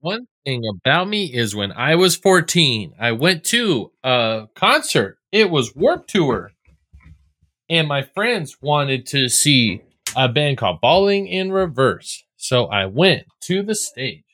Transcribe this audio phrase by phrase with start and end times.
[0.00, 5.18] one thing about me is when I was 14, I went to a concert.
[5.32, 6.52] It was Warped Tour.
[7.68, 9.82] And my friends wanted to see
[10.16, 12.24] a band called Falling in Reverse.
[12.36, 14.24] So I went to the stage.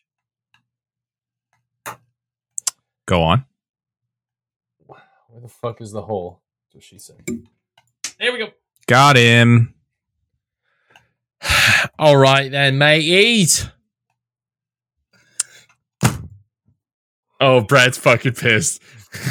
[3.07, 3.45] Go on.
[4.87, 6.43] Where the fuck is the hole?
[6.67, 7.23] That's what she said.
[8.21, 8.49] There we go.
[8.87, 9.75] Got him.
[11.99, 13.69] All right then, mateys.
[17.47, 18.81] Oh, Brad's fucking pissed.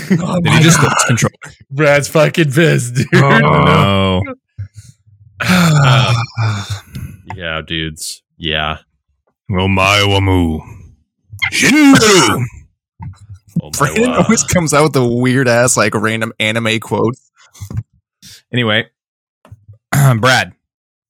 [0.08, 1.32] Did he just lose control?
[1.72, 3.08] Brad's fucking pissed, dude.
[3.16, 4.36] Oh, no.
[5.42, 8.22] Um, yeah, dudes.
[8.38, 8.78] Yeah.
[9.50, 10.60] Omae wa mu.
[11.52, 12.44] Shinru.
[13.62, 14.22] Oh my Brandon wow.
[14.22, 17.32] always comes out with the weird ass like random anime quotes.
[18.52, 18.90] Anyway,
[19.92, 20.54] Brad,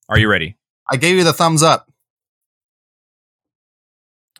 [0.08, 0.56] are you ready?
[0.88, 1.90] I gave you the thumbs up.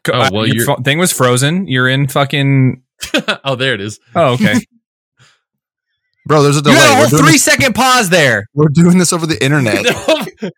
[0.05, 1.67] Co- Oh, uh, well, your you're- thing was frozen.
[1.67, 2.83] You're in fucking.
[3.45, 3.99] oh, there it is.
[4.15, 4.55] Oh, okay.
[6.27, 6.77] Bro, there's a you delay.
[6.77, 8.47] had a whole three this, second pause there.
[8.55, 9.85] we're doing this over the internet.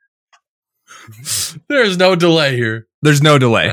[1.68, 2.86] There's no delay here.
[3.02, 3.72] There's no delay.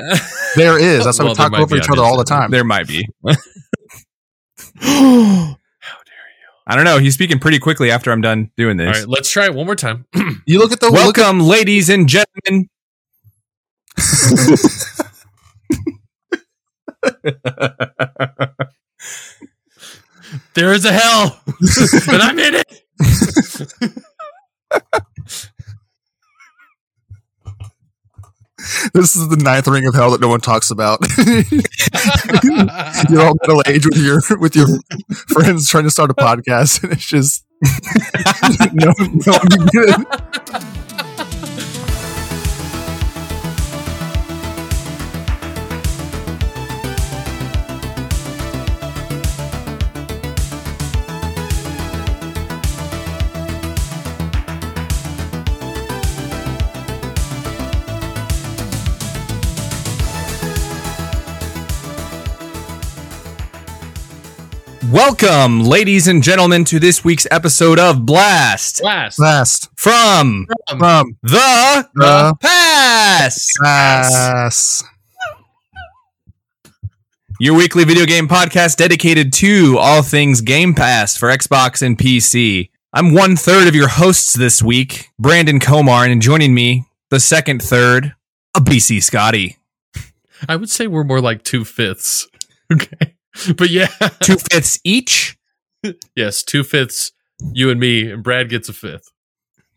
[0.56, 1.04] There is.
[1.06, 2.52] That's why Well, we there talk might over each other all the time.
[2.52, 3.08] There might be.
[3.26, 3.34] How
[4.80, 4.98] dare
[5.42, 5.56] you?
[6.68, 6.98] I don't know.
[7.00, 9.00] He's speaking pretty quickly after I'm done doing this.
[9.00, 10.06] right, let's try it one more time.
[10.46, 12.70] You look at the look at, Welcome, ladies and gentlemen.
[20.56, 21.40] there is a hell,
[22.10, 22.84] and I'm in it.
[28.94, 31.00] this is the ninth ring of hell that no one talks about.
[33.10, 34.68] You're all middle age with your with your
[35.28, 37.46] friends trying to start a podcast, and it's just
[38.74, 38.94] no,
[39.26, 39.34] no
[65.06, 69.20] Welcome, ladies and gentlemen, to this week's episode of Blast Blast.
[69.20, 74.82] Last from from the the Pass, pass.
[77.38, 82.70] your weekly video game podcast dedicated to all things Game Pass for Xbox and PC.
[82.94, 87.62] I'm one third of your hosts this week, Brandon Komar, and joining me, the second
[87.62, 88.16] third,
[88.56, 89.58] a BC Scotty.
[90.48, 92.30] I would say we're more like two fifths.
[92.72, 93.13] Okay,
[93.58, 93.88] but yeah,
[94.22, 95.38] Two fifths each.
[96.16, 97.12] yes, two fifths.
[97.52, 99.12] You and me, and Brad gets a fifth.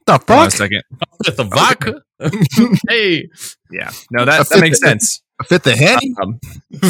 [0.06, 0.52] The Hold on a fuck?
[0.52, 0.82] second.
[1.24, 2.02] Fifth of vodka.
[2.88, 3.28] hey,
[3.72, 5.22] Yeah, no, that, that makes sense.
[5.46, 5.98] Fit the head.
[6.22, 6.38] Um,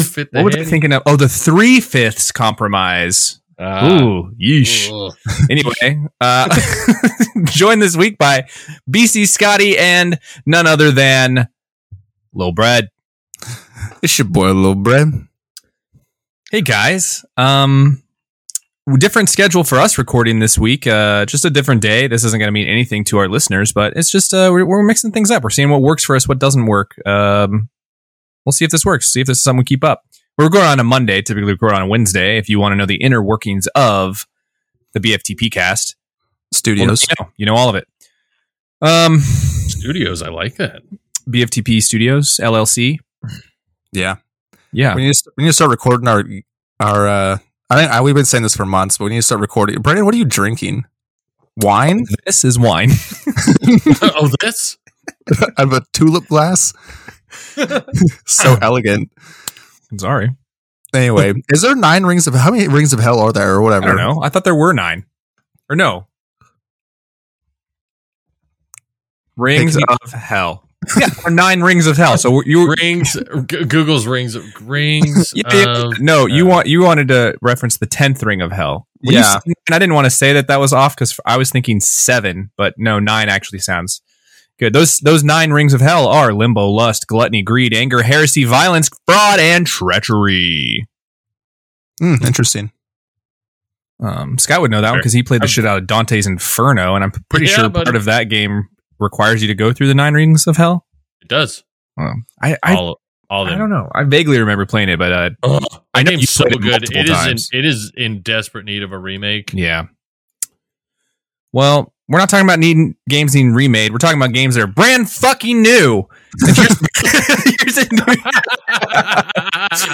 [0.03, 0.29] fifth.
[0.31, 1.01] what was I thinking of?
[1.05, 3.41] Oh, the three fifths compromise.
[3.59, 3.89] Ah.
[3.91, 4.87] Ooh, yeesh.
[4.91, 5.13] Ugh.
[5.49, 6.47] Anyway, uh,
[7.45, 8.47] joined this week by
[8.89, 11.47] BC Scotty and none other than
[12.33, 12.89] Lil Brad.
[14.03, 15.11] It's your boy, little bread.
[16.49, 18.01] Hey guys, um,
[18.99, 20.87] different schedule for us recording this week.
[20.87, 22.07] Uh, just a different day.
[22.07, 24.81] This isn't going to mean anything to our listeners, but it's just uh, we're, we're
[24.81, 25.43] mixing things up.
[25.43, 26.95] We're seeing what works for us, what doesn't work.
[27.05, 27.67] Um,
[28.45, 29.11] we'll see if this works.
[29.11, 30.05] See if this is something we keep up.
[30.37, 31.21] We're recording on a Monday.
[31.21, 32.37] Typically, we record on a Wednesday.
[32.37, 34.25] If you want to know the inner workings of
[34.93, 35.97] the BFTP cast,
[36.53, 37.05] Studios.
[37.09, 37.89] you know, you know all of it.
[38.81, 40.81] Um, Studios, I like that.
[41.27, 42.99] BFTP Studios LLC.
[43.91, 44.15] Yeah.
[44.71, 46.23] Yeah, We need, to, we need to start recording our
[46.79, 47.07] our.
[47.07, 47.37] uh
[47.69, 49.81] I think I, we've been saying this for months, but we need to start recording.
[49.81, 50.85] Brandon, what are you drinking?
[51.57, 52.91] Wine this is wine.
[54.01, 54.77] oh, this.
[55.31, 56.73] out of a tulip glass.
[58.25, 59.11] so elegant.
[59.91, 60.35] I'm sorry.
[60.93, 63.85] Anyway, is there nine rings of how many rings of hell are there or whatever?
[63.85, 64.21] I don't know.
[64.23, 65.05] I thought there were nine,
[65.69, 66.07] or no,
[69.35, 70.66] rings of hell.
[70.99, 72.17] Yeah, or nine rings of hell.
[72.17, 72.73] So you.
[72.81, 73.13] Rings.
[73.47, 74.37] G- Google's rings.
[74.61, 75.33] Rings.
[75.35, 78.51] Yeah, yeah, of- no, you uh, want you wanted to reference the tenth ring of
[78.51, 78.87] hell.
[79.01, 79.23] When Yeah.
[79.39, 81.79] said- and I didn't want to say that that was off because I was thinking
[81.79, 84.01] seven, but no, nine actually sounds
[84.59, 84.73] good.
[84.73, 89.39] Those those nine rings of hell are limbo, lust, gluttony, greed, anger, heresy, violence, fraud,
[89.39, 90.87] and treachery.
[91.99, 92.71] Hmm, interesting.
[93.99, 96.27] Um, Scott would know that one because he played the I'm- shit out of Dante's
[96.27, 98.69] Inferno, and I'm pretty Yeah, sure but- part of that game
[98.99, 100.85] requires you to go through the nine rings of hell.
[101.21, 101.63] It does.
[101.97, 102.99] Um, I I, all,
[103.29, 103.89] all of I don't know.
[103.93, 105.63] I vaguely remember playing it, but uh, Ugh,
[105.93, 106.71] I know you so played it good.
[106.71, 107.49] multiple It is.
[107.51, 109.51] In, it is in desperate need of a remake.
[109.53, 109.87] yeah.
[111.53, 113.91] Well, we're not talking about needing games needing remade.
[113.91, 116.03] We're talking about games that are brand fucking new.
[116.41, 116.79] And here's-
[117.61, 118.15] here's a new-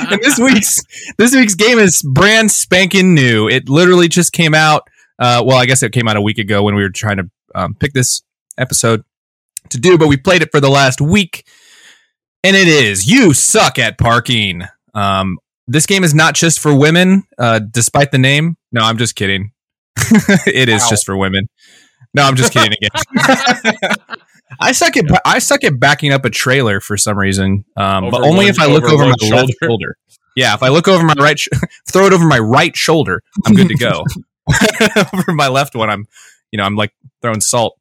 [0.12, 0.82] and this week's
[1.18, 3.48] this week's game is brand spanking new.
[3.48, 4.84] It literally just came out.
[5.20, 7.30] Uh, well, I guess it came out a week ago when we were trying to
[7.56, 8.22] um, pick this
[8.58, 9.04] episode
[9.70, 11.46] to do, but we played it for the last week,
[12.44, 14.64] and it is you suck at parking.
[14.94, 18.58] Um, this game is not just for women, uh, despite the name.
[18.72, 19.52] No, I'm just kidding.
[19.98, 21.48] it is just for women.
[22.14, 23.96] No, I'm just kidding again.
[24.60, 28.24] I suck at I suck at backing up a trailer for some reason, um, but
[28.24, 29.54] only if I look over over my one left shoulder.
[29.64, 29.98] shoulder.
[30.36, 31.50] Yeah, if I look over my right, sh-
[31.92, 34.04] throw it over my right shoulder, I'm good to go.
[35.14, 36.06] over my left one, I'm,
[36.52, 36.92] you know, I'm like
[37.22, 37.78] throwing salt.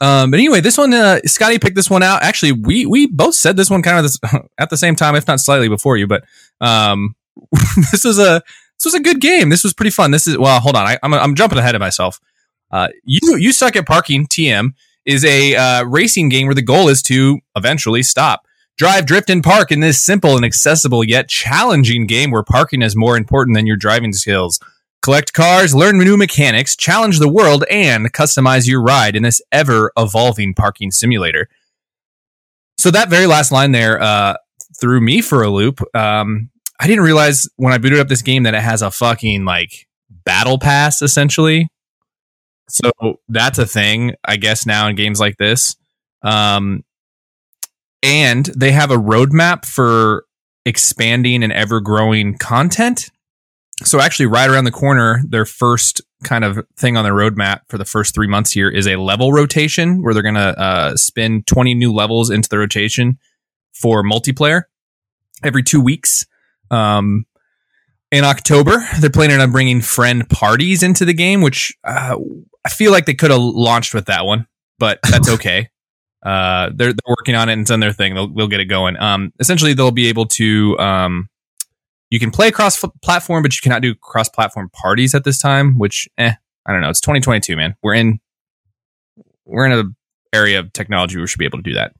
[0.00, 2.22] Um, but anyway, this one, uh, Scotty picked this one out.
[2.22, 4.18] Actually, we we both said this one kind of this,
[4.58, 6.06] at the same time, if not slightly before you.
[6.06, 6.24] But
[6.60, 7.14] um,
[7.92, 8.42] this was a
[8.78, 9.48] this was a good game.
[9.48, 10.10] This was pretty fun.
[10.10, 12.20] This is well, hold on, I, I'm I'm jumping ahead of myself.
[12.70, 14.26] Uh, you you suck at parking.
[14.26, 14.74] TM
[15.04, 18.46] is a uh, racing game where the goal is to eventually stop.
[18.76, 22.96] Drive, drift, and park in this simple and accessible yet challenging game where parking is
[22.96, 24.58] more important than your driving skills.
[25.02, 29.92] Collect cars, learn new mechanics, challenge the world, and customize your ride in this ever
[29.96, 31.48] evolving parking simulator.
[32.76, 34.36] So that very last line there uh,
[34.78, 35.80] threw me for a loop.
[35.94, 39.44] Um, I didn't realize when I booted up this game that it has a fucking
[39.44, 41.68] like battle pass essentially.
[42.68, 42.90] So
[43.28, 45.76] that's a thing, I guess, now in games like this.
[46.22, 46.84] Um,
[48.02, 50.24] and they have a roadmap for
[50.64, 53.10] expanding and ever growing content.
[53.82, 57.78] So actually, right around the corner, their first kind of thing on their roadmap for
[57.78, 61.42] the first three months here is a level rotation where they're going to uh, spin
[61.44, 63.18] 20 new levels into the rotation
[63.72, 64.64] for multiplayer
[65.42, 66.26] every two weeks.
[66.70, 67.24] Um,
[68.12, 72.16] in October, they're planning on bringing friend parties into the game, which uh,
[72.64, 74.46] I feel like they could have launched with that one,
[74.78, 75.70] but that's okay.
[76.22, 78.14] uh, they're, they're working on it and it's on their thing.
[78.14, 78.98] They'll, they'll get it going.
[78.98, 81.29] Um, essentially, they'll be able to um,
[82.10, 85.78] you can play cross platform, but you cannot do cross platform parties at this time.
[85.78, 86.34] Which, eh,
[86.66, 86.90] I don't know.
[86.90, 87.76] It's 2022, man.
[87.82, 88.20] We're in
[89.44, 89.84] we're in a
[90.32, 91.92] area of technology where we should be able to do that.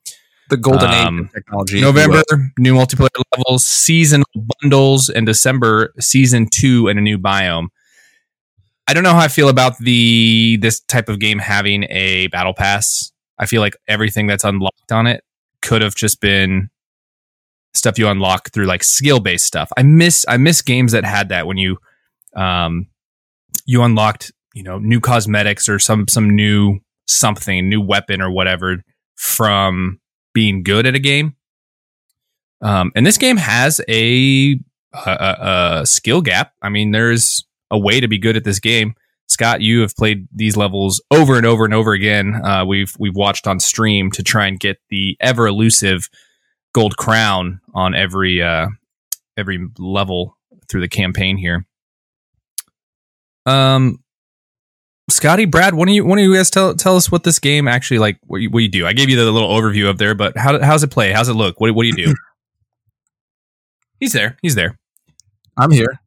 [0.51, 1.81] The golden Um, age of technology.
[1.81, 2.23] November,
[2.59, 4.27] new multiplayer levels, seasonal
[4.61, 7.69] bundles, and December, season two and a new biome.
[8.89, 12.55] I don't know how I feel about the this type of game having a battle
[12.55, 13.13] pass.
[13.39, 15.23] I feel like everything that's unlocked on it
[15.63, 16.69] could have just been
[17.75, 19.71] stuff you unlock through like skill based stuff.
[19.77, 21.79] I miss I miss games that had that when you
[22.35, 22.89] um
[23.67, 28.83] you unlocked, you know, new cosmetics or some some new something, new weapon or whatever
[29.17, 30.01] from
[30.33, 31.37] being good at a game.
[32.63, 34.59] Um, and this game has a,
[34.93, 36.53] a, a, skill gap.
[36.63, 38.95] I mean, there's a way to be good at this game.
[39.29, 42.35] Scott, you have played these levels over and over and over again.
[42.45, 46.09] Uh, we've we've watched on stream to try and get the ever elusive
[46.73, 48.67] gold crown on every uh,
[49.37, 50.37] every level
[50.69, 51.67] through the campaign here.
[53.47, 54.03] Um,
[55.09, 57.67] Scotty, Brad, why don't you why don't you guys tell tell us what this game
[57.69, 58.19] actually like?
[58.27, 58.87] What you, what you do?
[58.87, 61.11] I gave you the little overview up there, but how how's it play?
[61.13, 61.59] How's it look?
[61.61, 62.15] What what do you do?
[64.01, 64.37] He's there.
[64.41, 64.79] He's there.
[65.59, 66.01] I'm here.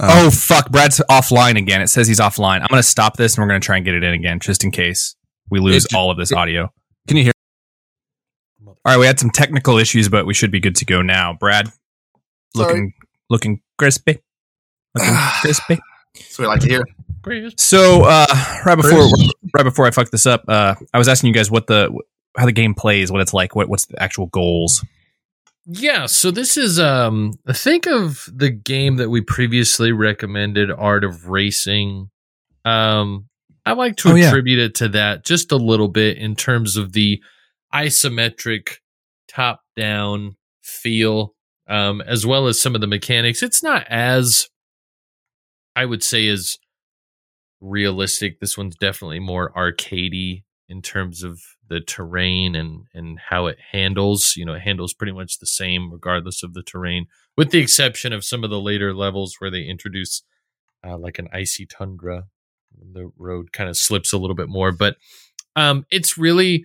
[0.00, 1.80] Uh, oh fuck, Brad's offline again.
[1.80, 2.60] It says he's offline.
[2.60, 4.70] I'm gonna stop this and we're gonna try and get it in again, just in
[4.70, 5.14] case
[5.50, 6.72] we lose It- all of this it- audio.
[7.06, 7.32] can you hear?
[8.84, 11.32] All right, we had some technical issues, but we should be good to go now.
[11.34, 11.68] Brad,
[12.56, 12.66] Sorry.
[12.68, 12.92] looking
[13.30, 14.18] looking crispy,
[14.94, 15.78] looking crispy.
[16.14, 16.82] That's what I like to hear.
[17.56, 18.26] So uh,
[18.66, 19.06] right before
[19.54, 21.96] right before I fuck this up, uh, I was asking you guys what the
[22.36, 24.84] how the game plays, what it's like, what what's the actual goals.
[25.64, 31.28] Yeah, so this is um think of the game that we previously recommended Art of
[31.28, 32.10] Racing.
[32.64, 33.28] Um
[33.64, 34.26] I like to Oh, yeah.
[34.26, 37.22] attribute it to that just a little bit in terms of the
[37.74, 38.76] isometric
[39.28, 41.34] top down feel
[41.68, 43.42] um as well as some of the mechanics.
[43.42, 44.48] It's not as
[45.74, 46.58] I would say as
[47.60, 48.40] realistic.
[48.40, 54.34] This one's definitely more arcadey in terms of the terrain and and how it handles.
[54.36, 58.12] You know, it handles pretty much the same regardless of the terrain, with the exception
[58.12, 60.22] of some of the later levels where they introduce
[60.84, 62.24] uh, like an icy tundra.
[62.92, 64.96] The road kind of slips a little bit more, but
[65.56, 66.64] um, it's really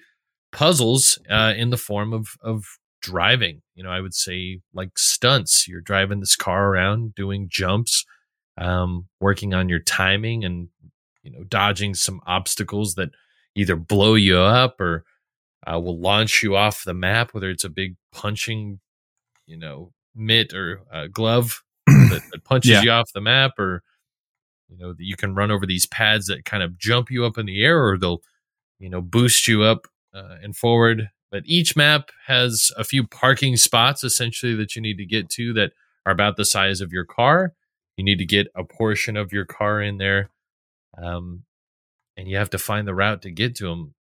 [0.51, 2.65] puzzles uh, in the form of of
[3.01, 3.61] driving.
[3.75, 5.67] You know, I would say like stunts.
[5.67, 8.05] You're driving this car around, doing jumps,
[8.57, 10.69] um, working on your timing, and
[11.23, 13.09] you know, dodging some obstacles that
[13.55, 15.03] either blow you up or
[15.65, 18.79] uh, will launch you off the map, whether it's a big punching,
[19.45, 22.81] you know, mitt or uh, glove that, that punches Yeah.
[22.83, 23.83] you off the map, or
[24.69, 27.37] you know, that you can run over these pads that kind of jump you up
[27.37, 28.21] in the air, or they'll,
[28.79, 33.57] you know, boost you up uh, and forward but each map has a few parking
[33.57, 35.73] spots essentially that you need to get to that
[36.05, 37.53] are about the size of your car.
[37.97, 40.29] You need to get a portion of your car in there,
[40.97, 41.43] um,
[42.15, 43.95] and you have to find the route to get to them.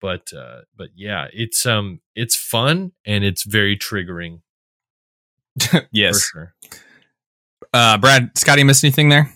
[0.00, 4.42] But uh, but yeah, it's um it's fun and it's very triggering
[5.90, 6.28] yes.
[6.28, 6.80] for sure.
[7.72, 9.32] Uh, Brad, Scotty, miss anything there?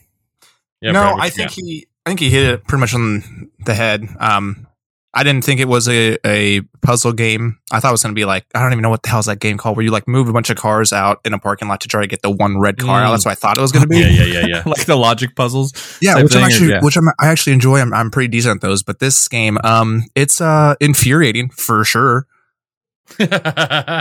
[0.80, 1.54] Yeah, no, Brad, I think got?
[1.56, 4.06] he, I think he hit it pretty much on the head.
[4.18, 4.66] Um,
[5.12, 7.58] I didn't think it was a, a puzzle game.
[7.72, 9.26] I thought it was going to be like I don't even know what the hell's
[9.26, 11.66] that game called, where you like move a bunch of cars out in a parking
[11.66, 13.08] lot to try to get the one red car out.
[13.08, 13.12] Mm.
[13.14, 13.98] That's what I thought it was going to be.
[13.98, 14.62] yeah yeah yeah yeah.
[14.66, 15.72] like the logic puzzles.
[16.00, 16.80] Yeah, which I'm thing, or- actually, yeah.
[16.80, 17.80] which I'm, I actually enjoy.
[17.80, 22.26] I'm, I'm pretty decent at those, but this game, um, it's uh infuriating for sure.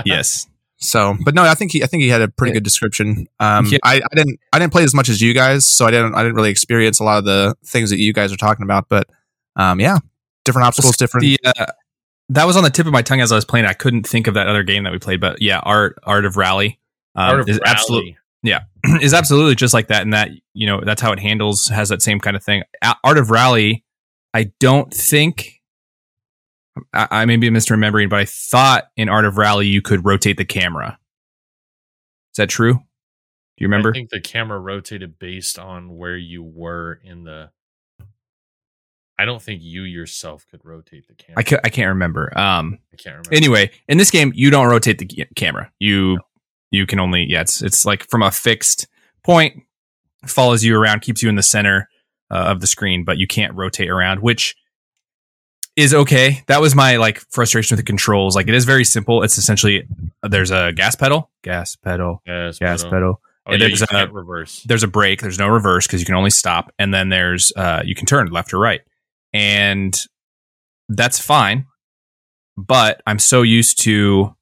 [0.05, 0.45] Yes.
[0.81, 3.27] So, but no, I think he, I think he had a pretty good description.
[3.39, 3.79] Um, Yeah.
[3.83, 6.23] I, I didn't, I didn't play as much as you guys, so I didn't, I
[6.23, 8.87] didn't really experience a lot of the things that you guys are talking about.
[8.87, 9.07] But,
[9.57, 9.97] um, yeah,
[10.49, 11.23] different obstacles, different.
[11.23, 11.65] The, uh,
[12.29, 13.65] that was on the tip of my tongue as I was playing.
[13.65, 16.37] I couldn't think of that other game that we played, but yeah, Art Art of
[16.37, 16.79] Rally
[17.15, 18.17] um, Art of is Rally.
[18.43, 18.61] yeah,
[19.01, 20.03] is absolutely just like that.
[20.03, 22.63] And that you know that's how it handles has that same kind of thing.
[23.03, 23.83] Art of Rally,
[24.33, 25.61] I don't think.
[26.93, 30.37] I, I may be misremembering, but I thought in Art of Rally you could rotate
[30.37, 30.97] the camera.
[32.33, 32.73] Is that true?
[32.73, 32.81] Do
[33.57, 33.89] you remember?
[33.89, 37.49] I think the camera rotated based on where you were in the.
[39.19, 41.39] I don't think you yourself could rotate the camera.
[41.39, 42.35] I, ca- I can't remember.
[42.37, 43.33] Um, I can't remember.
[43.33, 45.71] anyway, in this game, you don't rotate the ca- camera.
[45.79, 46.19] You
[46.71, 48.87] you can only yeah, it's it's like from a fixed
[49.23, 49.61] point,
[50.25, 51.89] follows you around, keeps you in the center
[52.31, 54.55] uh, of the screen, but you can't rotate around, which
[55.75, 56.43] is okay.
[56.47, 58.35] That was my like frustration with the controls.
[58.35, 59.23] Like it is very simple.
[59.23, 59.87] It's essentially
[60.23, 62.21] there's a gas pedal, gas pedal,
[62.59, 63.21] gas but, uh, pedal.
[63.47, 64.63] Oh, and yeah, there's a- can't reverse.
[64.63, 65.21] There's a brake.
[65.21, 68.27] There's no reverse because you can only stop, and then there's uh you can turn
[68.27, 68.81] left or right,
[69.33, 69.99] and
[70.87, 71.65] that's fine.
[72.57, 74.35] But I'm so used to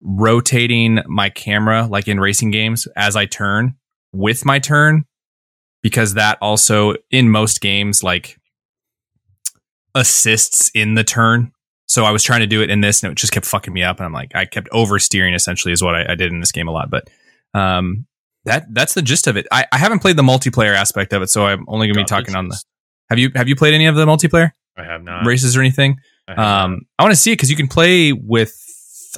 [0.00, 3.74] rotating my camera like in racing games as I turn
[4.12, 5.04] with my turn
[5.82, 8.38] because that also in most games like
[9.94, 11.52] assists in the turn.
[11.86, 13.82] So I was trying to do it in this and it just kept fucking me
[13.82, 16.52] up and I'm like I kept oversteering essentially is what I, I did in this
[16.52, 16.90] game a lot.
[16.90, 17.08] But
[17.54, 18.06] um
[18.44, 19.46] that that's the gist of it.
[19.52, 22.08] I, I haven't played the multiplayer aspect of it, so I'm only gonna be God,
[22.08, 22.60] talking on the
[23.12, 25.26] have you have you played any of the multiplayer I have not.
[25.26, 25.98] races or anything?
[26.26, 26.62] I.
[26.62, 28.58] Um, I want to see it because you can play with.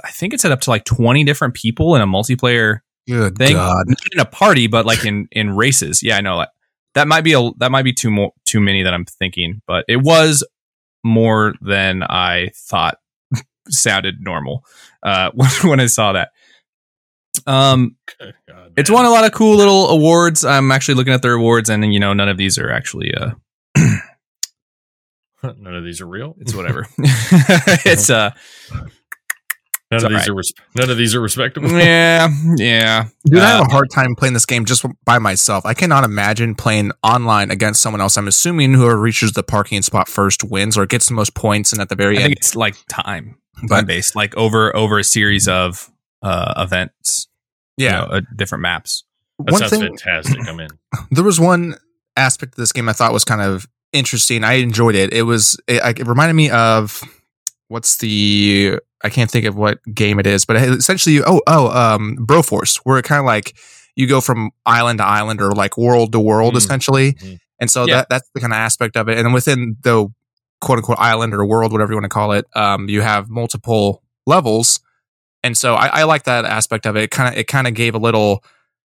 [0.02, 3.54] I think it's set up to like twenty different people in a multiplayer Good thing,
[3.54, 3.84] God.
[3.86, 6.02] not in a party, but like in in races.
[6.02, 6.50] Yeah, I know that
[6.94, 9.84] that might be a that might be too more too many that I'm thinking, but
[9.88, 10.44] it was
[11.04, 12.98] more than I thought
[13.68, 14.64] sounded normal
[15.02, 16.30] uh, when, when I saw that.
[17.46, 20.44] Um, God, it's won a lot of cool little awards.
[20.44, 23.32] I'm actually looking at their awards, and you know, none of these are actually uh,
[25.42, 26.34] None of these are real.
[26.40, 26.86] it's whatever.
[26.98, 28.30] it's uh,
[29.90, 30.28] None it's of these alright.
[30.30, 31.70] are res- none of these are respectable.
[31.72, 33.08] yeah, yeah.
[33.26, 35.66] Dude, I have Uh, a hard time playing this game just by myself.
[35.66, 38.16] I cannot imagine playing online against someone else.
[38.16, 41.82] I'm assuming whoever reaches the parking spot first wins or gets the most points, and
[41.82, 44.98] at the very I end, think it's like time, time But- based, like over over
[44.98, 45.90] a series of
[46.22, 47.28] uh events.
[47.76, 47.98] you yeah.
[48.00, 49.04] know, uh, different maps.
[49.40, 50.48] That one sounds thing, fantastic.
[50.48, 50.68] I'm in.
[51.10, 51.74] there was one
[52.16, 54.44] aspect of this game I thought was kind of interesting.
[54.44, 55.12] I enjoyed it.
[55.12, 57.02] It was it, it reminded me of
[57.68, 61.68] what's the I can't think of what game it is, but it, essentially, oh oh
[61.68, 63.54] um, Broforce, where it kind of like
[63.96, 66.58] you go from island to island or like world to world Mm.
[66.58, 67.38] essentially, Mhm.
[67.60, 67.96] and so Yeah.
[67.96, 69.18] that that's the kind of aspect of it.
[69.18, 70.08] And within the
[70.60, 74.02] quote unquote island or world, whatever you want to call it, um, you have multiple
[74.26, 74.80] levels.
[75.42, 77.02] And so I, I like that aspect of it.
[77.04, 78.42] It kind of it kind of gave a little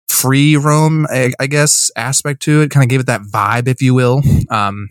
[0.09, 2.71] free roam, I, I guess, aspect to it.
[2.71, 4.23] Kind of gave it that vibe, if you will.
[4.51, 4.89] Um,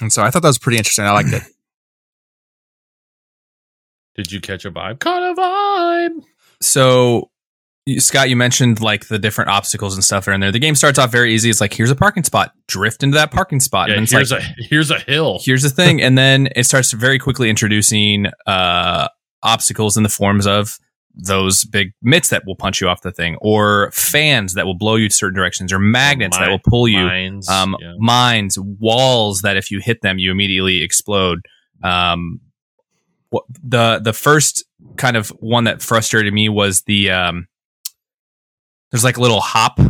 [0.00, 1.04] and so I thought that was pretty interesting.
[1.04, 1.42] I liked it.
[4.14, 5.00] Did you catch a vibe?
[5.00, 6.22] Caught a vibe.
[6.60, 7.30] So,
[7.86, 10.52] you- Scott, you mentioned like the different obstacles and stuff that are in there.
[10.52, 11.50] The game starts off very easy.
[11.50, 13.88] It's like here's a parking spot, drift into that parking spot.
[13.88, 15.40] Yeah, and it's here's like, a here's a hill.
[15.44, 19.08] here's the thing, and then it starts very quickly introducing uh,
[19.42, 20.78] obstacles in the forms of
[21.16, 24.96] those big mitts that will punch you off the thing, or fans that will blow
[24.96, 27.04] you to certain directions, or magnets that will pull you.
[27.04, 27.48] Mines.
[27.48, 27.92] um, yeah.
[27.98, 31.40] mines, walls that if you hit them, you immediately explode.
[31.82, 32.40] Um,
[33.62, 34.64] the the first
[34.96, 37.46] kind of one that frustrated me was the um,
[38.90, 39.80] there's like a little hop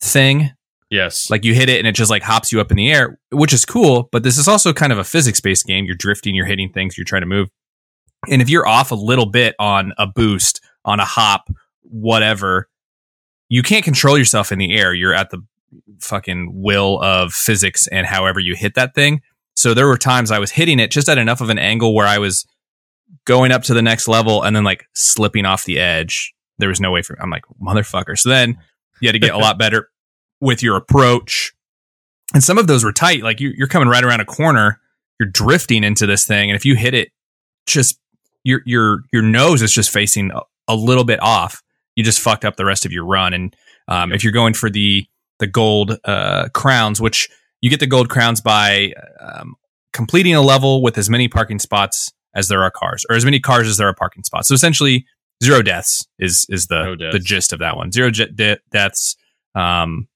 [0.00, 0.50] thing,
[0.90, 1.30] Yes.
[1.30, 3.52] like you hit it and it just like hops you up in the air, which
[3.52, 4.08] is cool.
[4.10, 5.84] But this is also kind of a physics based game.
[5.84, 7.48] You're drifting, you're hitting things, you're trying to move,
[8.28, 11.48] and if you're off a little bit on a boost, on a hop,
[11.82, 12.68] whatever,
[13.48, 14.92] you can't control yourself in the air.
[14.92, 15.42] You're at the
[16.00, 19.20] fucking will of physics and however you hit that thing.
[19.56, 22.06] So there were times I was hitting it just at enough of an angle where
[22.06, 22.46] I was
[23.24, 26.32] going up to the next level and then like slipping off the edge.
[26.58, 28.16] There was no way for I'm like, motherfucker.
[28.18, 28.58] So then
[29.00, 29.88] you had to get a lot better
[30.40, 31.52] with your approach.
[32.34, 33.22] And some of those were tight.
[33.22, 34.80] Like you, you're coming right around a corner,
[35.18, 36.50] you're drifting into this thing.
[36.50, 37.10] And if you hit it,
[37.66, 37.98] just
[38.44, 40.30] your, your, your nose is just facing
[40.68, 41.62] a, little bit off.
[41.96, 43.34] You just fucked up the rest of your run.
[43.34, 43.56] And
[43.88, 45.06] um, if you're going for the,
[45.38, 47.28] the gold uh, crowns, which
[47.60, 49.56] you get the gold crowns by um,
[49.92, 53.40] completing a level with as many parking spots as there are cars, or as many
[53.40, 54.48] cars as there are parking spots.
[54.48, 55.06] So essentially,
[55.42, 57.90] zero deaths is is the No the gist of that one.
[57.90, 59.16] Zero de- deaths,
[59.54, 60.08] um,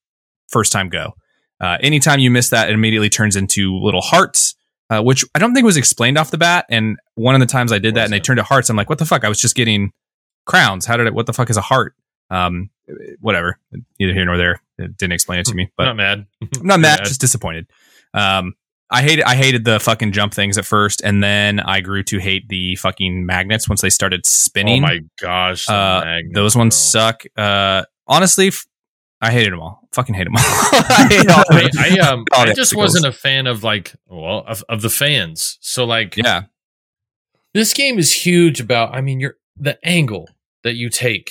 [0.48, 1.14] first time go.
[1.60, 4.54] Uh, anytime you miss that, it immediately turns into little hearts,
[4.90, 6.66] uh, which I don't think was explained off the bat.
[6.68, 8.88] And one of the times I did that and they turned to hearts, I'm like,
[8.88, 9.24] what the fuck?
[9.24, 9.92] I was just getting
[10.44, 10.86] crowns.
[10.86, 11.14] How did it?
[11.14, 11.94] What the fuck is a heart?
[12.30, 12.70] Um,
[13.20, 13.58] whatever.
[14.00, 14.60] Neither here nor there.
[14.78, 16.26] It didn't explain it to me, but not mad.
[16.58, 17.66] I'm not mad, just disappointed.
[18.14, 18.54] Um,
[18.90, 22.18] I hated I hated the fucking jump things at first, and then I grew to
[22.18, 24.82] hate the fucking magnets once they started spinning.
[24.84, 27.00] Oh my gosh, the uh, magnets, those ones bro.
[27.00, 27.22] suck.
[27.36, 28.66] Uh, honestly, f-
[29.20, 29.88] I hated them all.
[29.92, 30.42] Fucking hate them all.
[30.44, 31.70] I hate all I.
[31.78, 32.82] I um All I just obstacles.
[32.84, 35.58] wasn't a fan of like well of, of the fans.
[35.60, 36.42] So like Yeah,
[37.54, 40.28] this game is huge about I mean you're the angle
[40.64, 41.30] that you take.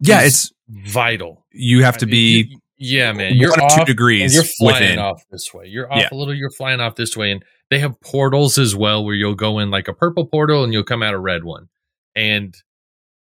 [0.00, 0.22] yeah.
[0.22, 1.46] It's vital.
[1.52, 3.34] you have to I mean, be you- yeah, man.
[3.34, 4.98] You're off, two degrees you're flying within.
[4.98, 5.66] off this way.
[5.66, 6.08] You're off Yeah.
[6.12, 6.32] a little.
[6.34, 9.70] You're flying off this way, and they have portals as well, where you'll go in
[9.70, 11.68] like a purple portal and you'll come out a red one.
[12.16, 12.54] And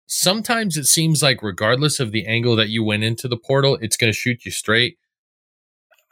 [0.08, 3.96] sometimes it seems like, regardless of the angle that you went into the portal, it's
[3.96, 4.98] going to shoot you straight.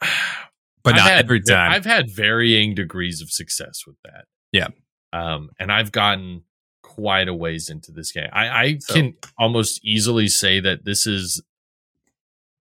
[0.00, 1.72] but I've not had- every time.
[1.72, 4.26] I've had varying degrees of success with that.
[4.52, 4.68] Yeah.
[5.12, 6.44] Um, and I've gotten
[6.94, 8.28] quite a ways into this game.
[8.32, 11.42] I, I So- can almost easily say that this is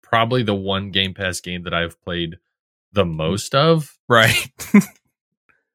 [0.01, 2.37] probably the one Game Pass game that I've played
[2.93, 3.97] the most of.
[4.09, 4.47] right.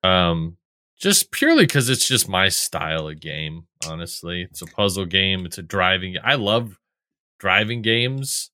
[0.03, 0.57] Um,
[0.99, 3.67] just purely because it's just my style of game.
[3.87, 5.45] Honestly, it's a puzzle game.
[5.45, 6.17] It's a driving.
[6.25, 6.79] I love
[7.39, 8.51] driving games.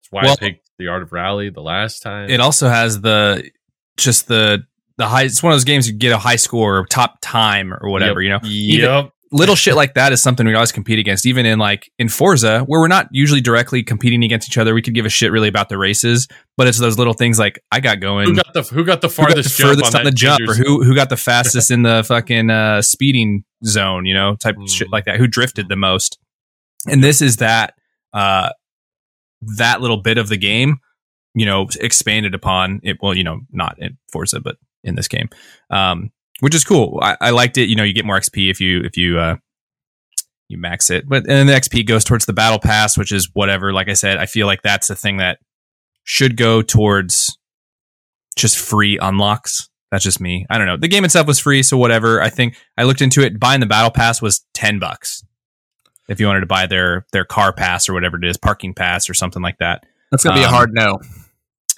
[0.00, 2.30] That's why Well- I picked the Art of Rally the last time.
[2.30, 3.48] it also has the
[3.96, 4.64] just the
[4.96, 5.22] the high.
[5.22, 8.20] It's one of those games you get a high score or top time or whatever.
[8.20, 9.12] You know, Yep.
[9.32, 11.26] Little shit like that is something we always compete against.
[11.26, 14.82] Even in like in Forza, where we're not usually directly competing against each other, we
[14.82, 16.28] could give a shit really about the races.
[16.56, 18.28] But it's those little things like I got going.
[18.28, 20.10] Who got the Who got the who got farthest, the furthest jump on, on, the
[20.12, 24.36] jump, or who who got the fastest in the fucking uh, speeding zone, you know,
[24.36, 24.92] type of shit Mm.
[24.92, 25.16] like that.
[25.16, 26.18] Who drifted the most?
[26.86, 27.74] And this is that
[28.12, 28.50] uh,
[29.56, 30.78] that little bit of the game,
[31.34, 32.98] you know, expanded upon it.
[33.00, 35.28] Well, you know, not in Forza, but in this game,
[35.70, 36.10] um,
[36.42, 36.98] which is cool.
[37.00, 37.68] I, I liked it.
[37.68, 39.36] You know, you get more XP if you if you uh,
[40.48, 43.30] you max it, but and then the XP goes towards the battle pass, which is
[43.32, 43.72] whatever.
[43.72, 45.38] Like I said, I feel like that's the thing that
[46.02, 47.38] should go towards
[48.34, 49.68] just free unlocks.
[49.92, 50.44] That's just me.
[50.50, 50.76] I don't know.
[50.76, 52.20] The game itself was free, so whatever.
[52.20, 53.38] I think I looked into it.
[53.38, 55.22] Buying the battle pass was ten bucks
[56.08, 59.08] if you wanted to buy their their car pass or whatever it is, parking pass
[59.08, 59.86] or something like that.
[60.10, 60.98] That's gonna be a Um, hard no.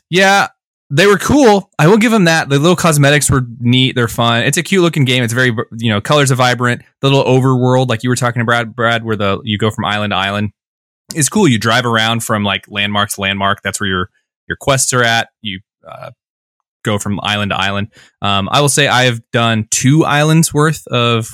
[0.09, 0.48] Yeah,
[0.90, 1.70] they were cool.
[1.79, 2.49] I will give them that.
[2.49, 3.94] The little cosmetics were neat.
[3.94, 4.44] They're fun.
[4.44, 5.23] It's a cute looking game.
[5.23, 6.83] It's very, you know, colors are vibrant.
[7.01, 10.12] The little overworld, like you were talking about, Brad, where the you go from island
[10.12, 10.51] to island,
[11.14, 11.49] is cool.
[11.49, 13.62] You drive around from like landmark to landmark.
[13.62, 14.11] That's where your
[14.47, 15.29] your quests are at.
[15.40, 16.11] You uh,
[16.85, 17.88] go from island to island.
[18.23, 21.29] Um, I will say I have done two islands worth of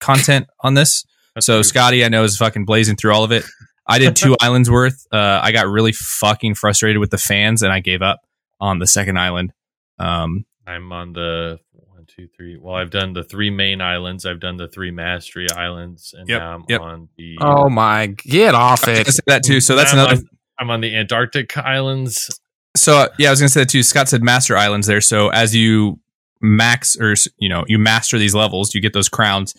[0.00, 1.04] content on this.
[1.34, 1.64] That's So good.
[1.64, 3.44] Scotty, I know, is fucking blazing through all of it.
[3.86, 5.06] I did two islands worth.
[5.10, 8.20] Uh, I got really fucking frustrated with the fans, and I gave up
[8.62, 9.52] on the second island.
[9.98, 12.56] Um, I'm on the one, two, three.
[12.56, 14.24] Well, I've done the three main islands.
[14.24, 16.80] I've done the three mastery islands, and Yep, now I'm yep.
[16.80, 17.36] on the.
[17.40, 19.06] Oh my, get off I it!
[19.08, 19.60] said that too.
[19.60, 20.16] So that's I'm another.
[20.16, 22.40] On, I'm on the Antarctic islands.
[22.76, 23.82] So uh, yeah, I was gonna say that too.
[23.82, 25.00] Scott said master islands there.
[25.00, 25.98] So as you
[26.40, 29.54] max or you know you master these levels, you get those crowns.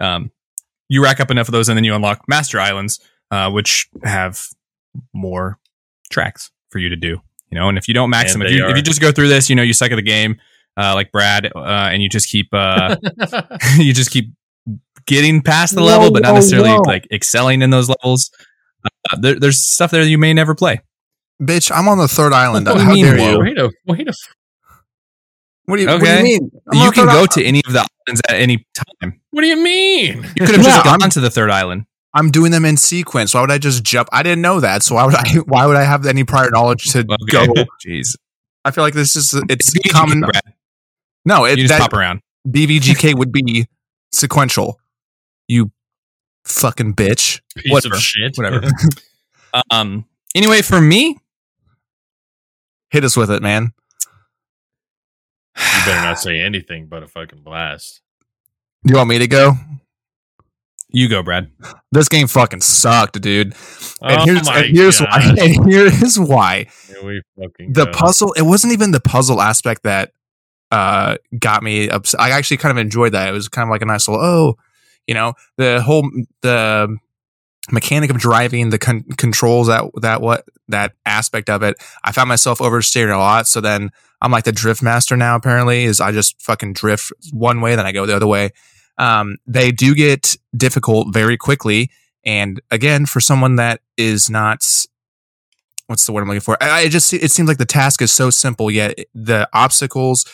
[0.00, 0.32] Um,
[0.88, 2.98] you rack up enough of those, and then you unlock master islands,
[3.30, 4.40] uh, which have
[5.14, 5.58] more
[6.10, 7.20] tracks for you to do.
[7.50, 9.00] You know, and if you don't max And them, if they you if you just
[9.00, 10.36] go through this, you know, you suck at the game,
[10.76, 11.58] uh, like Brad, uh,
[11.92, 12.96] and you just keep uh,
[13.76, 14.32] you just keep
[15.06, 16.82] getting past the Whoa, level, but not necessarily whoa.
[16.82, 18.30] like excelling in those levels.
[18.84, 20.80] Uh, there, there's stuff there you may never play.
[21.42, 22.66] Bitch, I'm on the third island.
[22.66, 23.38] What do you How mean, dare you?
[23.40, 24.12] wait a wait a.
[25.64, 26.50] What do you, what do you mean?
[26.72, 28.66] I'm you can go i- to any of the islands at any
[29.02, 29.20] time.
[29.30, 30.16] What do you mean?
[30.36, 31.84] You could have Yeah, just gone I'm- to the third island.
[32.14, 33.34] I'm doing them in sequence.
[33.34, 34.08] Why would I just jump?
[34.12, 34.82] I didn't know that.
[34.82, 35.28] So why would I?
[35.46, 37.16] Why would I have any prior knowledge to go?
[37.86, 38.16] Jeez,
[38.64, 40.20] I feel like this is it's common.
[40.20, 40.42] Brad.
[41.24, 42.20] No, it, You just that pop around.
[42.48, 43.66] BVGK would be
[44.12, 44.80] sequential.
[45.48, 45.70] You
[46.44, 47.40] fucking bitch.
[47.56, 47.96] Piece Whatever.
[47.96, 48.36] of shit.
[48.36, 48.68] Whatever.
[49.70, 50.04] Um.
[50.34, 51.16] Anyway, for me,
[52.90, 53.72] Hit us with it, man.
[55.56, 58.00] you better not say anything but a fucking blast.
[58.84, 59.52] Do you want me to go?
[60.90, 61.50] You go, Brad.
[61.92, 63.54] This game fucking sucked, dude.
[64.00, 65.34] And Oh here's, my and here's why.
[65.38, 66.66] And here's why.
[66.86, 67.92] Here we fucking the go.
[67.92, 70.12] puzzle it wasn't even the puzzle aspect that
[70.70, 73.80] uh got me upset i actually kind of enjoyed that it was kind of like
[73.80, 74.54] a nice little oh
[75.06, 76.06] you know the whole
[76.42, 76.94] the
[77.70, 81.74] mechanic of driving the con- controls that that what that aspect of it
[82.04, 85.84] i found myself oversteering a lot so then i'm like the drift master now apparently
[85.84, 88.50] is i just fucking drift one way then i go the other way
[88.98, 91.90] um they do get difficult very quickly
[92.24, 94.62] and again for someone that is not
[95.86, 96.62] what's the word I'm looking for?
[96.62, 100.26] I, I just it seems like the task is so simple, yet the obstacles,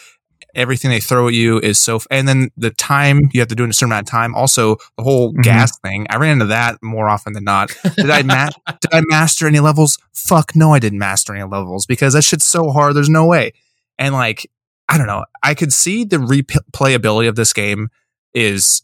[0.55, 2.01] everything they throw at you is so.
[2.11, 4.35] And then the time you have to do in a certain amount of time.
[4.35, 5.43] Also, the whole Mhm.
[5.43, 6.07] gas thing.
[6.11, 7.73] I ran into that more often than not.
[7.97, 8.51] Did I ma-
[8.81, 9.99] did I master any levels?
[10.13, 12.97] Fuck no, I didn't master any levels because that shit's so hard.
[12.97, 13.53] There's no way.
[13.99, 14.51] And like
[14.89, 17.91] I don't know, I could see the replayability of this game
[18.35, 18.83] is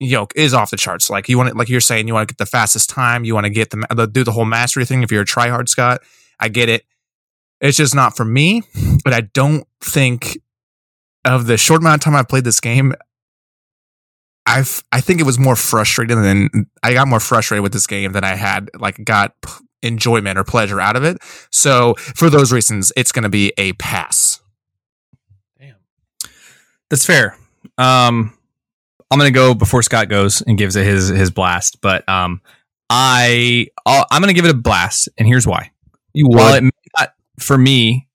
[0.00, 1.10] you know is off the charts.
[1.10, 3.34] Like you want to, like you're saying, you want to get the fastest time, you
[3.34, 5.02] want to get the, the do the whole mastery thing.
[5.02, 6.00] If you're a tryhard Scott,
[6.38, 6.84] I get it.
[7.60, 8.62] It's just not for me.
[9.04, 10.38] But I don't think
[11.24, 12.94] of the short amount of time I've played this game.
[14.46, 18.12] I've I think it was more frustrating than I got more frustrated with this game
[18.12, 19.34] than I had like got
[19.82, 21.18] enjoyment or pleasure out of it.
[21.50, 24.40] So for those reasons, it's going to be a pass.
[25.58, 25.76] Damn.
[26.88, 27.36] That's fair.
[27.76, 28.37] Um,
[29.10, 32.40] I'm gonna go before Scott goes and gives it his his blast, but um,
[32.90, 35.70] I I'll, I'm gonna give it a blast, and here's why.
[36.12, 38.08] You While it may not, for me,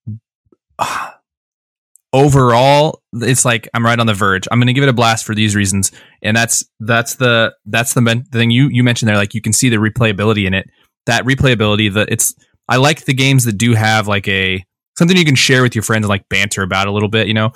[2.14, 4.48] overall, it's like I'm right on the verge.
[4.52, 8.02] I'm gonna give it a blast for these reasons, and that's that's the that's the,
[8.02, 9.18] men- the thing you you mentioned there.
[9.18, 10.70] Like you can see the replayability in it.
[11.06, 12.36] That replayability, the it's
[12.70, 14.64] I like the games that do have like a
[14.98, 17.28] something you can share with your friends and like banter about a little bit.
[17.28, 17.54] You know,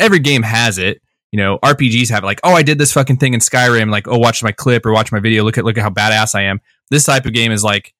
[0.00, 1.02] every game has it.
[1.32, 3.90] You know, RPGs have like, oh, I did this fucking thing in Skyrim.
[3.90, 5.42] Like, oh, watch my clip or watch my video.
[5.44, 6.60] Look at look at how badass I am.
[6.90, 7.94] This type of game is like,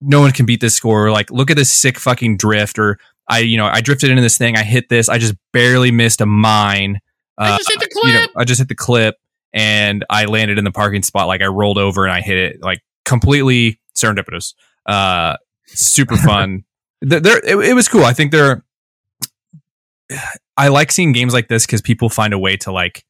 [0.00, 1.06] no one can beat this score.
[1.06, 2.78] Or like, look at this sick fucking drift.
[2.78, 4.56] Or I, you know, I drifted into this thing.
[4.56, 5.08] I hit this.
[5.08, 6.98] I just barely missed a mine.
[7.38, 8.30] I Uh, just hit the you know, clip.
[8.36, 9.14] I just hit the clip
[9.52, 11.28] and I landed in the parking spot.
[11.28, 12.56] Like I rolled over and I hit it.
[12.62, 14.54] Like completely serendipitous.
[14.84, 16.64] Uh, super fun.
[17.02, 18.04] there, there- it, it was cool.
[18.04, 18.64] I think there.
[20.56, 23.04] I like seeing games like this because people find a way to like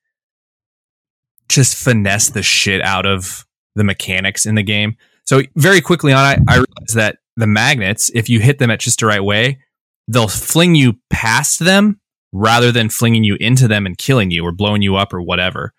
[1.48, 4.96] just finesse the shit out of the mechanics in the game.
[5.24, 8.80] So very quickly on, I, I realized that the magnets, if you hit them at
[8.80, 9.60] just the right way,
[10.08, 12.00] they'll fling you past them
[12.32, 15.72] rather than flinging you into them and killing you or blowing you up or whatever.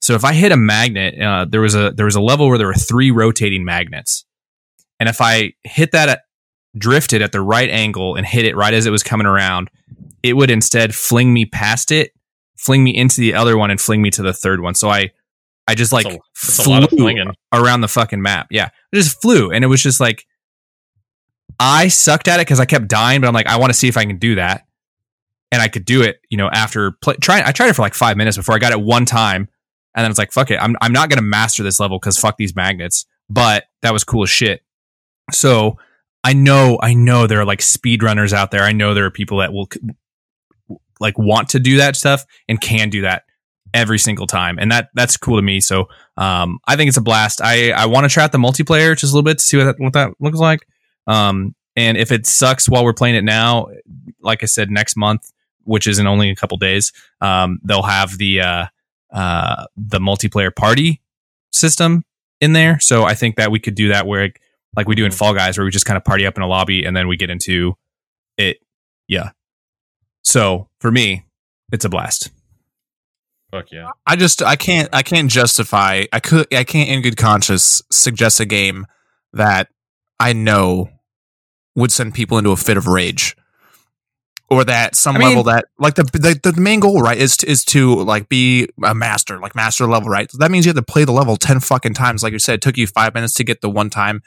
[0.00, 2.58] So if I hit a magnet, uh, there was a there was a level where
[2.58, 4.24] there were three rotating magnets,
[5.00, 6.22] and if I hit that at,
[6.76, 9.70] drifted at the right angle and hit it right as it was coming around,
[10.22, 12.12] it would instead fling me past it,
[12.58, 14.74] fling me into the other one, and fling me to the third one.
[14.74, 15.10] So I
[15.68, 17.06] I just like That's a- That's a lot of flew
[17.52, 18.46] around the fucking map.
[18.50, 20.24] Yeah, I just flew, and it was just like
[21.58, 23.88] I sucked at it because I kept dying, but I'm like, I want to see
[23.88, 24.66] if I can do that,
[25.50, 26.20] and I could do it.
[26.28, 28.72] You know, after play, trying, I tried it for like five minutes before I got
[28.72, 29.48] it one time,
[29.94, 32.36] and then it's like, fuck it, I'm I'm not gonna master this level because fuck
[32.36, 33.06] these magnets.
[33.30, 34.62] But that was cool as shit.
[35.32, 35.78] So
[36.26, 38.64] I know, I know there are like speedrunners out there.
[38.64, 39.68] I know there are people that will
[40.98, 43.22] like want to do that stuff and can do that
[43.72, 45.60] every single time, and that that's cool to me.
[45.60, 47.40] So um, I think it's a blast.
[47.40, 49.64] I I want to try out the multiplayer just a little bit to see what
[49.66, 50.66] that what that looks like.
[51.06, 53.68] Um, and if it sucks while we're playing it now,
[54.20, 55.30] like I said, next month,
[55.62, 58.66] which is in only a couple days, um, they'll have the uh,
[59.12, 61.02] uh, the multiplayer party
[61.52, 62.02] system
[62.40, 62.80] in there.
[62.80, 64.32] So I think that we could do that where
[64.76, 66.46] like we do in Fall Guys, where we just kind of party up in a
[66.46, 67.76] lobby and then we get into
[68.36, 68.58] it.
[69.08, 69.30] Yeah.
[70.22, 71.24] So for me,
[71.72, 72.30] it's a blast.
[73.50, 73.90] Fuck yeah.
[74.06, 78.40] I just I can't I can't justify I could I can't in good conscience suggest
[78.40, 78.86] a game
[79.32, 79.68] that
[80.18, 80.90] I know
[81.74, 83.36] would send people into a fit of rage.
[84.48, 87.36] Or that some I mean- level that like the, the the main goal right is
[87.38, 90.30] to, is to like be a master like master level right?
[90.30, 92.22] So that means you have to play the level 10 fucking times.
[92.22, 94.22] Like you said it took you five minutes to get the one time.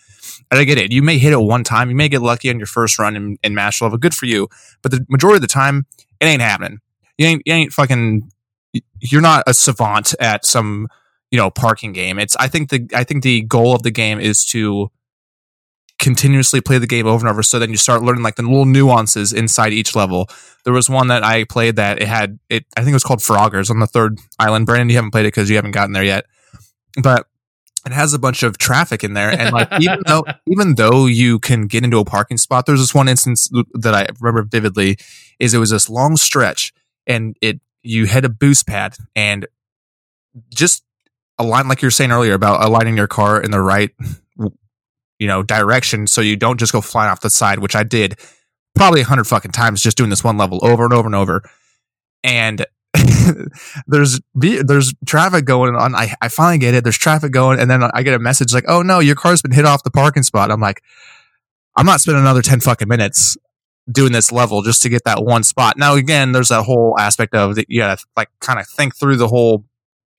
[0.51, 0.91] And I get it.
[0.91, 1.89] You may hit it one time.
[1.89, 3.97] You may get lucky on your first run in, in master level.
[3.97, 4.49] Good for you.
[4.81, 5.85] But the majority of the time
[6.19, 6.79] it ain't happening.
[7.17, 8.29] You ain't you ain't fucking
[8.99, 10.89] you're not a savant at some
[11.31, 12.19] you know parking game.
[12.19, 14.91] It's i think the i think the goal of the game is to
[15.99, 17.43] continuously play the game over and over.
[17.43, 20.29] So then you start learning like the little nuances inside each level.
[20.63, 23.19] There was one that i played that it had it i think it was called
[23.19, 26.03] froggers on the third island brandon you haven't played it because you haven't gotten there
[26.03, 26.25] yet.
[27.01, 27.27] But
[27.85, 31.39] it has a bunch of traffic in there and like even though even though you
[31.39, 34.97] can get into a parking spot there's this one instance that i remember vividly
[35.39, 36.73] is it was this long stretch
[37.07, 39.47] and it you hit a boost pad and
[40.53, 40.83] just
[41.37, 43.91] align like you were saying earlier about aligning your car in the right
[45.19, 48.17] you know direction so you don't just go flying off the side which i did
[48.75, 51.43] probably a hundred fucking times just doing this one level over and over and over.
[52.23, 52.65] And
[53.87, 55.95] there's there's traffic going on.
[55.95, 56.83] I, I finally get it.
[56.83, 59.51] There's traffic going and then i get a message like oh no your car's been
[59.51, 60.51] hit off the parking spot.
[60.51, 60.81] I'm like
[61.75, 63.37] i'm not spending another 10 fucking minutes
[63.91, 65.77] doing this level just to get that one spot.
[65.77, 69.17] Now again there's that whole aspect of that you gotta like kind of think through
[69.17, 69.65] the whole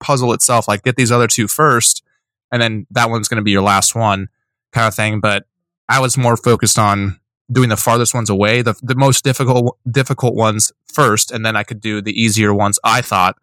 [0.00, 2.02] puzzle itself like get these other two first
[2.52, 4.28] and then that one's going to be your last one
[4.72, 5.44] kind of thing but
[5.88, 7.18] i was more focused on
[7.52, 11.62] doing the farthest ones away the, the most difficult difficult ones first and then i
[11.62, 13.36] could do the easier ones i thought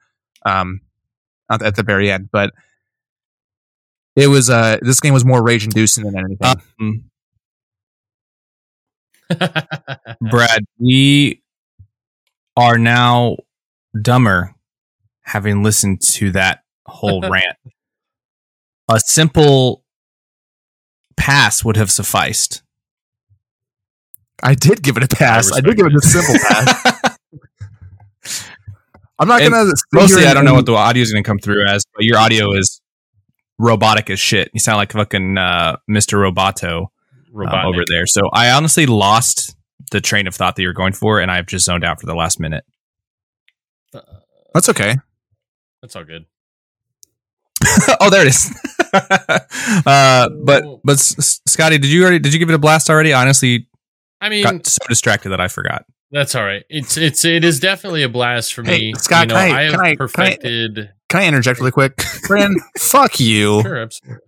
[0.45, 0.81] um
[1.51, 2.53] at, at the very end but
[4.15, 7.03] it was uh this game was more rage inducing than anything Um,
[10.21, 11.41] Brad, we
[12.55, 13.37] are now
[14.01, 14.55] dumber
[15.21, 17.57] having listened to that whole rant.
[18.89, 19.83] A simple
[21.17, 22.63] pass would have sufficed.
[24.43, 27.19] i did give it a pass i, did give it a simple pass
[29.19, 31.39] i'm not And gonna Mostly, I don't know what the audio is going to come
[31.39, 32.81] through as, but your audio is
[33.57, 34.51] robotic as shit.
[34.53, 36.19] You sound like fucking uh, Mr.
[36.19, 36.87] Roboto
[37.35, 38.05] um, over there.
[38.05, 39.55] So I honestly lost
[39.91, 42.13] the train of thought that you're going for, and I've just zoned out for the
[42.15, 42.63] last minute.
[43.93, 44.01] Uh,
[44.53, 44.95] that's okay
[45.81, 46.25] That's all good.
[48.01, 48.51] oh, there it is.
[49.85, 53.13] uh, but but Scotty, did you already did you give it a blast already?
[53.13, 53.67] Honestly
[54.21, 55.85] I mean, got so distracted that I forgot.
[56.11, 56.63] that's all right.
[56.69, 58.93] It's it's it is definitely a blast for Hey, me.
[58.97, 60.89] Scott, you know, can I- I have can I- can I- perfected.
[61.09, 64.19] can i interject really quick Brandon, fuck you Sure, absolutely.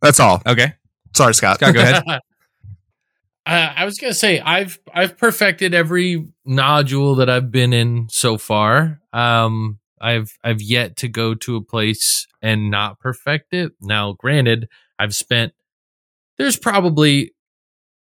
[0.00, 0.74] that's all Okay,
[1.14, 2.02] sorry scott Scott, go ahead.
[2.06, 2.18] uh,
[3.46, 9.00] I was gonna say I've I've perfected every nodule that I've been in so far.
[9.12, 13.72] Um, I've I've yet to go to a place and not perfect it.
[13.80, 15.52] Now, granted, I've spent
[16.38, 17.32] there's probably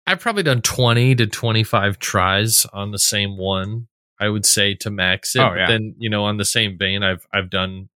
[0.06, 3.88] I've probably done twenty to twenty five tries on the same one.
[4.20, 5.40] I would say to max it.
[5.40, 5.66] Oh, yeah.
[5.66, 7.88] then you know on the same vein, I've I've done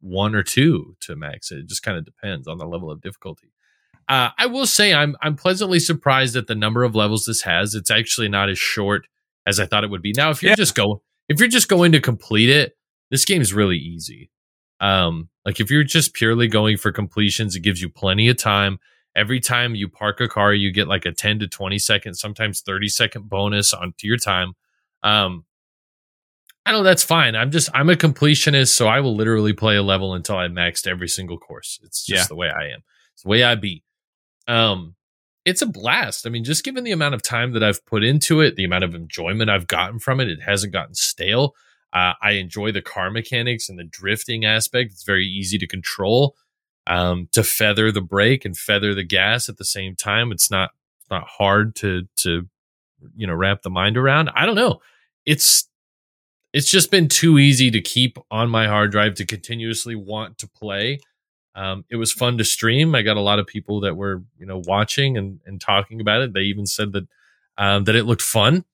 [0.00, 1.58] one or two to max it.
[1.58, 3.48] It just kind of depends on the level of difficulty.
[4.08, 7.74] Uh, I will say I'm I'm pleasantly surprised at the number of levels this has.
[7.74, 9.06] It's actually not as short
[9.46, 10.12] as I thought it would be.
[10.16, 10.56] Now, if you're Yeah.
[10.56, 12.76] just go if you're just going to complete it,
[13.10, 14.30] this game's really easy.
[14.80, 18.78] Um, like if you're just purely going for completions, it gives you plenty of time.
[19.16, 22.60] Every time you park a car, you get like a 10 to 20 second, sometimes
[22.60, 24.54] 30 second bonus onto your time.
[25.02, 25.44] Um,
[26.66, 27.36] I know that's fine.
[27.36, 30.86] I'm just I'm a completionist, so I will literally play a level until I maxed
[30.86, 31.78] every single course.
[31.82, 32.26] It's just Yeah.
[32.28, 32.82] the way I am.
[33.12, 33.84] It's the way I be.
[34.48, 34.96] Um,
[35.44, 36.26] it's a blast.
[36.26, 38.82] I mean, just given the amount of time that I've put into it, the amount
[38.84, 41.54] of enjoyment I've gotten from it, it hasn't gotten stale.
[41.94, 44.92] Uh, I enjoy the car mechanics and the drifting aspect.
[44.92, 46.36] It's very easy to control.
[46.86, 50.32] Um, to feather the brake and feather the gas at the same time.
[50.32, 52.46] It's not it's not hard to to
[53.16, 54.30] you know wrap the mind around.
[54.34, 54.80] I don't know.
[55.24, 55.68] It's
[56.52, 60.48] it's just been too easy to keep on my hard drive to continuously want to
[60.48, 61.00] play.
[61.56, 62.94] Um, it was fun to stream.
[62.94, 66.22] I got a lot of people that were you know watching and and talking about
[66.22, 66.32] it.
[66.32, 67.08] They even said that
[67.56, 68.64] um, that it looked fun.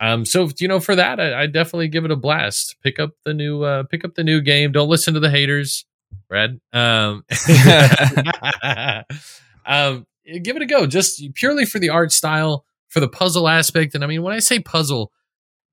[0.00, 2.76] Um, so you know, for that, I, I definitely give it a blast.
[2.82, 4.72] Pick up the new, uh, pick up the new game.
[4.72, 5.84] Don't listen to the haters,
[6.28, 6.58] Brad.
[6.72, 7.24] Um,
[9.66, 10.06] um,
[10.42, 10.86] give it a go.
[10.86, 13.94] Just purely for the art style, for the puzzle aspect.
[13.94, 15.12] And I mean, when I say puzzle,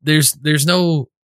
[0.02, 1.08] there's there's no.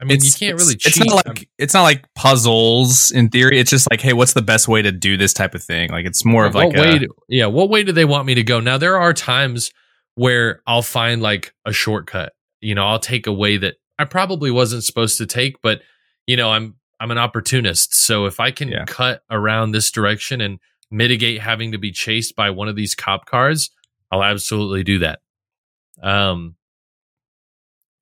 [0.00, 0.74] I mean, you can't really.
[0.74, 1.08] It's cheat.
[1.08, 3.58] not like it's not like puzzles in theory.
[3.58, 5.90] It's just like, hey, what's the best way to do this type of thing?
[5.90, 6.96] Like it's more of like way?
[6.96, 8.60] a, do- yeah, what way do they want me to go?
[8.60, 9.72] Now there are times
[10.18, 12.32] where I'll find like a shortcut.
[12.60, 15.80] You know, I'll take a way that I probably wasn't supposed to take, but
[16.26, 17.94] you know, I'm I'm an opportunist.
[17.94, 18.84] So if I can Yeah.
[18.84, 20.58] cut around this direction and
[20.90, 23.70] mitigate having to be chased by one of these cop cars,
[24.10, 25.20] I'll absolutely do that.
[26.02, 26.56] Um,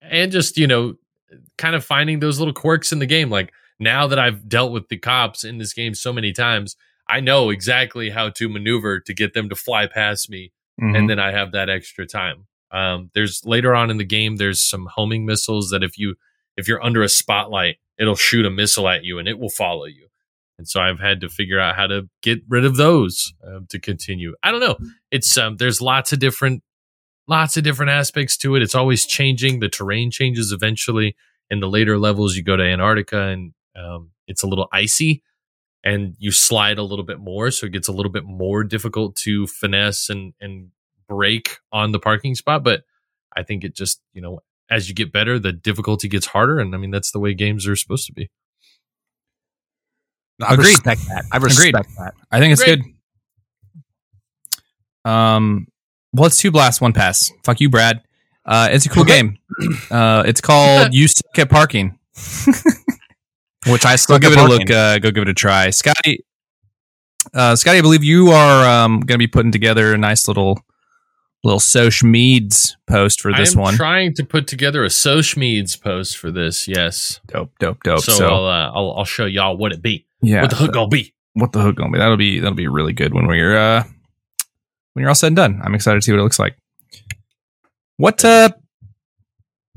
[0.01, 0.95] and just you know,
[1.59, 3.29] kind of finding those little quirks in the game.
[3.29, 6.77] Like now that I've dealt with the cops in this game so many times,
[7.09, 10.97] I know exactly how to maneuver to get them to fly past me, Mhm.
[10.97, 12.47] and then I have that extra time.
[12.71, 16.17] Um, there's later on in the game, there's some homing missiles that if you
[16.57, 19.85] if you're under a spotlight, it'll shoot a missile at you and it will follow
[19.85, 20.09] you.
[20.59, 23.79] And so I've had to figure out how to get rid of those um, to
[23.79, 24.35] continue.
[24.43, 24.79] I don't know.
[25.11, 26.63] It's um, there's lots of different
[27.29, 28.63] lots of different aspects to it.
[28.63, 29.61] It's always changing.
[29.61, 31.15] The terrain changes eventually.
[31.51, 35.23] In the later levels, you go to Antarctica and um, it's a little icy,
[35.87, 39.15] and you slide a little bit more, so it gets a little bit more difficult
[39.17, 40.71] to finesse and and
[41.09, 42.65] brake on the parking spot.
[42.65, 42.83] But
[43.35, 46.75] I think it just you know as you get better, the difficulty gets harder, and
[46.75, 48.31] I mean that's the way games are supposed to be.
[50.43, 50.73] I Agreed.
[50.73, 51.25] respect that.
[51.33, 52.15] I respect that.
[52.33, 52.83] I think it's Great.
[52.83, 52.93] good.
[55.11, 55.69] Um,
[56.13, 57.31] well, it's two blasts, one pass.
[57.45, 58.03] Fuck you, Brad.
[58.45, 59.39] Uh, it's a cool game.
[59.89, 61.97] Uh, it's called You Suck at Parking.
[63.69, 64.71] Which I Go still give it a look.
[64.71, 66.25] Uh, go give it a try, Scotty.
[67.35, 70.61] Uh, Scotty, I believe you are um, going to be putting together a nice little
[71.43, 73.75] little Soch Meads post for this one.
[73.75, 76.67] trying to put together a Sochmeads post for this.
[76.69, 78.01] Yes, dope, dope, dope.
[78.01, 80.73] so, So, I'll, uh, I'll I'll show y'all what it be, yeah, what the hook
[80.73, 81.13] gonna be.
[81.35, 81.99] what the hook gonna be?
[81.99, 83.83] That'll be that'll be really good when we're uh,
[84.93, 85.61] when you're all said and done.
[85.63, 86.57] I'm excited to see what it looks like.
[87.97, 88.51] What uh,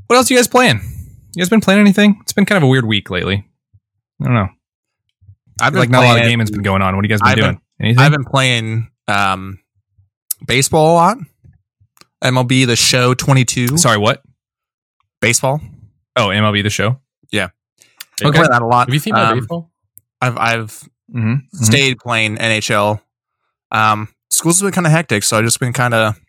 [0.08, 0.80] what else you guys playing?
[1.36, 2.17] You guys been playing anything?
[2.21, 3.45] It's been kind of a weird week lately.
[4.21, 4.47] I don't know.
[5.62, 6.95] I've like not a lot of gaming's been going on.
[6.95, 7.62] What have you guys been I've been- doing?
[7.82, 7.99] Anything?
[7.99, 9.60] I've been playing um,
[10.45, 11.17] baseball a lot.
[12.23, 13.77] MLB The Show 22.
[13.77, 14.21] Sorry, what?
[15.21, 15.62] Baseball.
[16.15, 16.99] Oh, MLB the show.
[17.32, 17.49] Yeah,
[18.21, 18.38] Okay.
[18.38, 18.88] play that a lot.
[18.88, 19.71] Have you seen my Um, baseball?
[20.21, 21.36] I've I've Mm-hmm.
[21.63, 23.01] stayed playing NHL.
[23.71, 26.19] Um, school's been kind of hectic, so I've just been kind of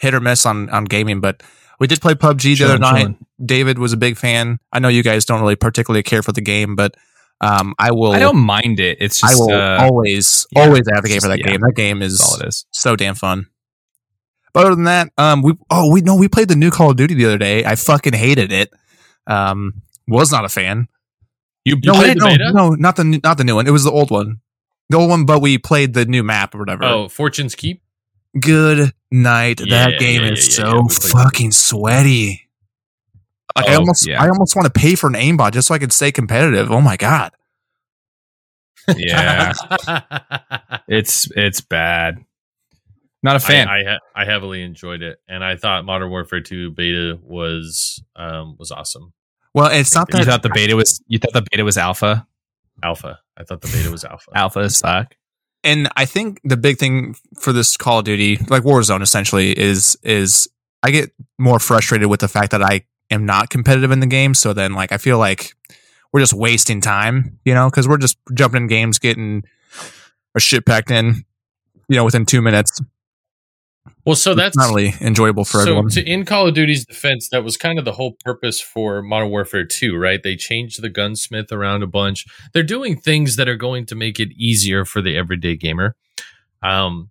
[0.00, 1.20] hit or miss on on gaming.
[1.20, 1.42] But
[1.80, 3.14] we did play PUBG the other night.
[3.44, 4.58] David was a big fan.
[4.72, 6.94] I know you guys don't really particularly care for the game, but
[7.40, 8.12] um, I will.
[8.12, 8.98] I don't mind it.
[9.00, 11.46] It's I will uh, always yeah, always advocate for that yeah.
[11.46, 11.60] game.
[11.60, 12.66] That game is all it is.
[12.72, 13.46] so damn fun.
[14.52, 16.96] But other than that, um, we oh we no we played the new Call of
[16.96, 17.64] Duty the other day.
[17.64, 18.72] I fucking hated it.
[19.26, 20.88] Um, was not a fan.
[21.64, 23.66] You, You no, played the no, no, not the new- not the new one.
[23.66, 24.40] It was the old one.
[24.88, 26.84] The old one, but we played the new map or whatever.
[26.84, 27.82] Oh, Fortune's Keep.
[28.40, 29.60] good night.
[29.62, 32.47] Yeah, that game is so fucking sweaty.
[33.56, 34.22] Like I Oh, almost, yeah.
[34.22, 36.70] I almost want to pay for an aimbot just so I can stay competitive.
[36.70, 37.32] Oh my god!
[38.96, 39.52] yeah,
[40.88, 42.24] it's it's bad.
[43.22, 43.68] Not a fan.
[43.68, 48.02] I I, ha- I heavily enjoyed it, and I thought Modern Warfare 2 beta was
[48.16, 49.12] um was awesome.
[49.54, 52.26] Well, it's not that you thought the beta was you thought the beta was alpha.
[52.82, 53.18] Alpha.
[53.36, 54.30] I thought the beta was alpha.
[54.34, 55.14] Alpha suck.
[55.64, 59.96] and I think the big thing for this Call of Duty, like Warzone, essentially, is
[60.02, 60.48] is
[60.82, 64.34] I get more frustrated with the fact that I am not competitive in the game.
[64.34, 65.54] So then, like, I feel like
[66.12, 69.44] we're just wasting time, you know, because we're just jumping in games, getting
[70.34, 71.24] our shit packed in,
[71.88, 72.80] you know, within two minutes.
[74.04, 75.88] Well, so that's It's not really enjoyable for so everyone.
[75.90, 79.30] to, in Call of Duty's defense, that was kind of the whole purpose for Modern
[79.30, 80.22] Warfare 2, right?
[80.22, 82.24] They changed the gunsmith around a bunch.
[82.52, 85.94] They're doing things that are going to make it easier for the everyday gamer.
[86.62, 87.10] Um,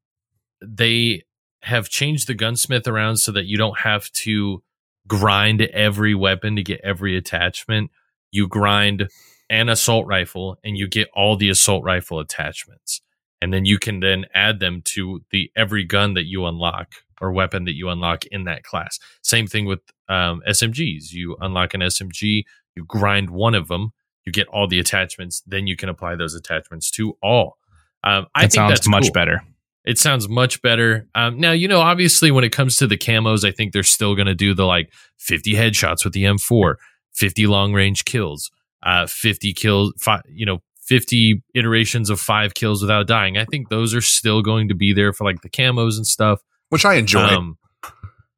[0.62, 1.24] they
[1.62, 4.64] have changed the gunsmith around so that you don't have to
[5.08, 7.92] grind every weapon to get every attachment.
[8.32, 9.10] You grind
[9.50, 13.02] an assault rifle and you get all the assault rifle attachments
[13.42, 17.32] and then you can then add them to the every gun that you unlock or
[17.32, 19.00] weapon that you unlock in that class.
[19.24, 21.12] Same thing with um, SMGs.
[21.12, 22.44] You unlock an SMG,
[22.76, 23.94] you grind one of them,
[24.26, 27.58] you get all the attachments, then you can apply those attachments to all.
[28.04, 29.12] Um, I That think sounds that's much cool.
[29.14, 29.44] better.
[29.88, 31.08] It sounds much better.
[31.16, 34.16] Um, now, you know, obviously, when it comes to the camos, I think they're still
[34.16, 36.76] going to do the like 50 headshots with the M4,
[37.14, 38.52] 50 long range kills,
[38.84, 43.38] uh, 50 kills, five, you know, 50 iterations of five kills without dying.
[43.38, 46.42] I think those are still going to be there for like the camos and stuff.
[46.68, 47.22] which I enjoy.
[47.22, 47.58] Um,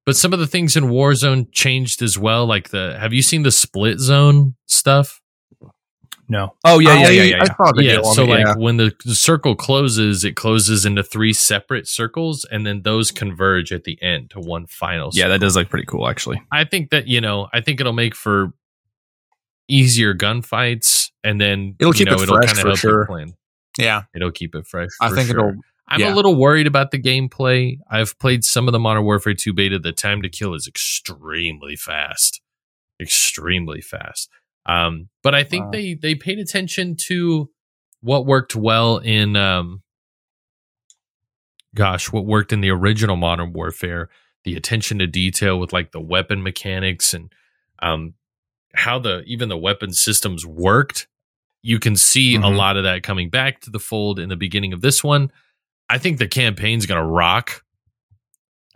[0.06, 2.46] but some of the things in Warzone changed as well.
[2.46, 5.19] Like the, have you seen the split zone stuff?
[6.32, 6.54] No.
[6.64, 7.36] Oh yeah, yeah, yeah, yeah.
[7.38, 7.56] I yeah.
[7.56, 7.98] saw a Yeah.
[7.98, 8.56] on So it, like yeah.
[8.56, 13.84] when the circle closes, it closes into three separate circles, and then those converge at
[13.84, 15.10] the end to one final.
[15.12, 15.30] Yeah, circle.
[15.32, 16.40] that does look pretty cool actually.
[16.52, 18.54] I think that you know, I think it'll make for
[19.68, 22.90] easier gunfights, and then It'll you keep know, it it'll fresh kinda for help you
[22.90, 23.06] sure.
[23.08, 23.34] plan.
[23.80, 24.90] yeah, It'll keep it fresh.
[25.02, 25.40] I for think sure.
[25.40, 25.54] it'll.
[25.88, 26.14] I'm yeah.
[26.14, 27.80] a little worried about the gameplay.
[27.90, 29.80] I've played some of the Modern Warfare 2 beta.
[29.80, 32.42] The time to kill is extremely fast,
[33.02, 34.30] extremely fast.
[34.70, 35.72] Um, but I think Wow.
[35.72, 37.50] they they paid attention to
[38.02, 39.82] what worked well in, um,
[41.76, 44.10] gosh, what worked in the original Modern Warfare.
[44.46, 47.32] The attention to detail with like the weapon mechanics and
[47.82, 48.14] um,
[48.74, 51.08] how the even the weapon systems worked.
[51.62, 52.56] You can see a Mhm.
[52.56, 55.32] lot of that coming back to the fold in the beginning of this one.
[55.90, 57.66] I think the campaign's going to rock.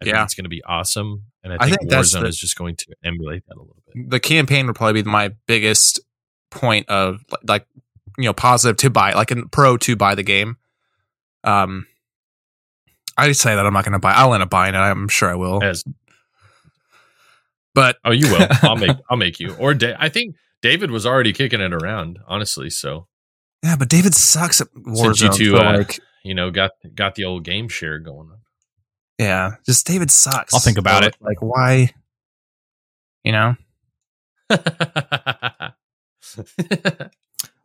[0.02, 0.24] I think Yeah.
[0.24, 2.58] it's going to be awesome, and I I think, think that's Warzone the- is just
[2.58, 4.10] going to emulate that a little bit.
[4.10, 6.00] the campaign would probably be my biggest
[6.52, 7.66] point of like
[8.18, 10.58] you know positive to buy like a pro to buy the game
[11.44, 11.88] um
[13.18, 15.36] i say that i'm not gonna buy i'll end up buying it i'm sure i
[15.36, 15.84] will As
[17.76, 18.48] but oh, you will.
[18.62, 19.56] I'll make I'll make you.
[19.56, 22.70] Or da- I think David was already kicking it around, honestly.
[22.70, 23.08] So
[23.64, 27.16] yeah but david sucks at Since you Warzone, two, uh, like you know, got got
[27.16, 28.38] the old game share going on.
[29.20, 31.16] Yeah just david sucks I'll think about So, it.
[31.22, 31.92] like why
[33.24, 33.56] you know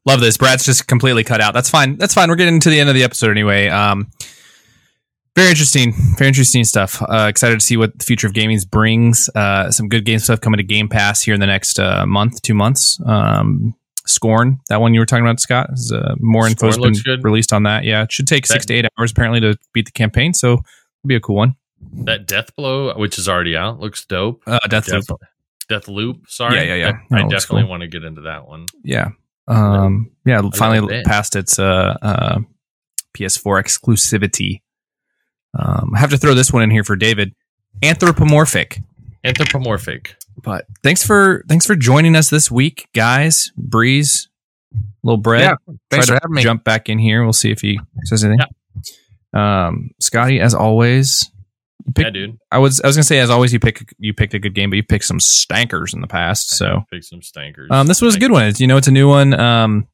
[0.07, 0.37] Love this.
[0.39, 1.53] Brad's just completely cut out.
[1.53, 1.97] That's fine.
[1.97, 2.31] That's fine.
[2.31, 3.69] We're getting to the end of the episode anyway.
[3.69, 4.11] Um,
[5.37, 5.93] very interesting.
[6.17, 7.03] Very interesting stuff.
[7.03, 9.29] Uh, excited to see what the future of gaming brings.
[9.35, 12.41] Uh, some good game stuff coming to Game Pass here in the next uh, month,
[12.43, 12.99] two months.
[13.05, 13.75] Um,
[14.07, 17.23] Scorn, that one you were talking about, Scott, is uh, more info has been good.
[17.23, 17.85] released on that.
[17.85, 20.63] Yeah, it should take six to eight hours apparently to beat the campaign, so
[21.01, 21.57] it'll be a cool one.
[22.05, 24.43] that Death Blow, which is already out, looks dope.
[24.47, 25.07] Uh, Deathloop.
[25.07, 25.19] Death,
[25.69, 26.57] Death Loop, sorry.
[26.57, 26.99] Yeah, yeah, yeah.
[27.19, 27.71] I, I definitely cool.
[27.71, 28.67] want to get into that one.
[28.83, 29.11] Yeah.
[29.47, 32.39] Um, yeah, finally passed its uh, uh,
[33.15, 34.61] PS4 exclusivity.
[35.59, 37.35] Um, I have to throw this one in here for David.
[37.83, 38.81] Anthropomorphic.
[39.25, 40.15] Anthropomorphic.
[40.43, 43.51] But thanks for thanks for joining us this week, guys.
[43.57, 44.29] Breeze,
[45.03, 45.41] little bread.
[45.43, 46.43] Yeah, Thanks Try for to having me.
[46.43, 47.25] Jump back in here.
[47.25, 48.47] We'll see if he says anything.
[49.35, 51.31] Um, Scotty, as always,
[51.95, 52.39] pick- yeah, dude.
[52.51, 54.71] I was I was gonna say as always you pick you picked a good game,
[54.71, 56.51] but you picked some stankers in the past.
[56.51, 57.71] So pick some stankers.
[57.71, 58.53] um, this was a good one.
[58.57, 59.39] You know, it's a new one.
[59.39, 59.87] Um,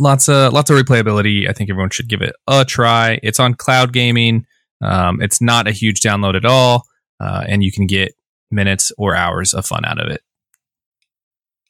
[0.00, 1.48] lots of lots of replayability.
[1.48, 3.20] I think everyone should give it a try.
[3.22, 4.46] It's on cloud gaming.
[4.80, 6.84] Um, it's not a huge download at all,
[7.20, 8.14] uh, and you can get
[8.50, 10.22] minutes or hours of fun out of it.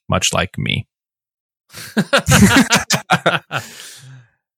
[0.07, 0.87] Much like me.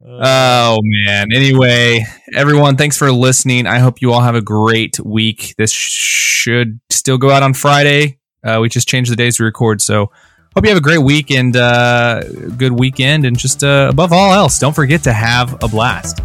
[0.04, 1.32] Oh man.
[1.32, 3.68] Anyway, everyone, thanks for listening.
[3.68, 5.54] I hope you all have a great week.
[5.58, 8.18] This should still go out on Friday.
[8.44, 10.12] Uh, we just changed the days we record, so
[10.56, 12.24] hope you have a great week and uh,
[12.58, 13.26] good weekend.
[13.26, 16.20] And just uh, above all else, don't forget to have a blast.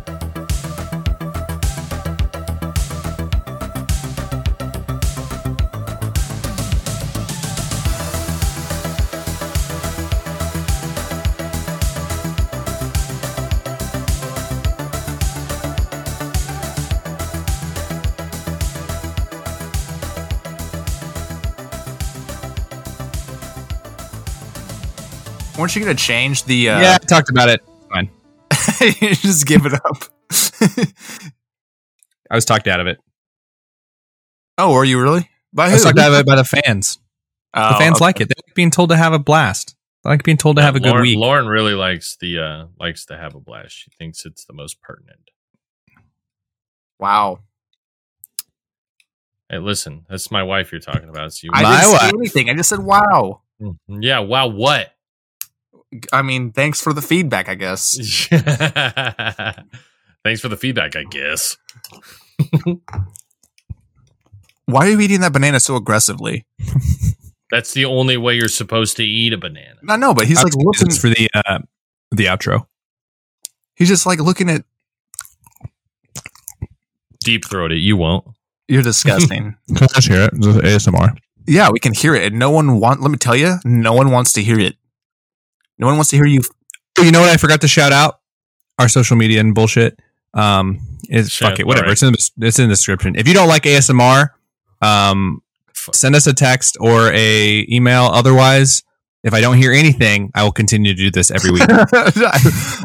[25.66, 26.70] Weren't you going to change the?
[26.70, 27.60] Uh, yeah, I talked about it.
[27.92, 28.08] Fine.
[29.16, 30.04] just give it up.
[32.30, 32.98] I was talked out of it.
[34.58, 35.28] oh, were you really?
[35.52, 37.00] By I was talked out of it by the fans.
[37.52, 38.04] The Oh, fans okay.
[38.04, 38.28] like it.
[38.28, 39.74] They like being told to have a blast.
[40.04, 41.18] They like being told to Yeah, have a good week.
[41.18, 43.74] Lauren really likes the uh likes to have a blast.
[43.74, 45.18] She thinks it's the most pertinent.
[47.00, 47.40] Wow.
[49.50, 51.32] Hey, listen, that's my wife you're talking about.
[51.32, 52.00] So you, I My didn't wife.
[52.02, 52.50] say anything.
[52.50, 53.40] I just said wow.
[53.60, 54.92] Mm, yeah, wow, what?
[56.12, 57.49] I mean, thanks for the feedback.
[57.49, 58.28] I guess.
[60.26, 61.57] Thanks for the feedback, I guess.
[64.64, 66.45] Why are you eating that banana so aggressively?
[67.53, 69.76] That's the only way you're supposed to eat a banana.
[69.89, 70.97] I know, but he's like was looking.
[70.97, 71.61] for the uh,
[72.11, 72.66] the outro.
[73.76, 74.64] He's just like looking at.
[77.20, 78.26] Deep throat it, you won't.
[78.66, 79.57] You're disgusting.
[79.68, 80.32] Let's hear it.
[80.34, 81.16] ASMR.
[81.47, 83.01] yeah, we can hear it, and no one want.
[83.01, 84.74] Let me tell you, no one wants to hear it.
[85.78, 86.40] No one wants to hear you.
[86.98, 88.20] You know what I forgot to shout out?
[88.78, 89.98] Our social media and bullshit.
[90.34, 91.84] Um, is Shit, fuck it, whatever.
[91.86, 91.92] alright.
[91.92, 93.14] It's in the, it's in the description.
[93.16, 94.30] If you don't like ASMR,
[94.82, 98.04] um, F- send us a text or a email.
[98.04, 98.82] Otherwise,
[99.22, 101.62] if I don't hear anything, I will continue to do this every week.
[101.68, 101.88] I,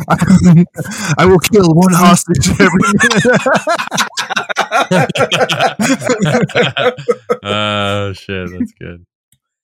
[1.17, 3.23] I will kill one hostage every minute.
[7.43, 9.05] Oh shit, that's good.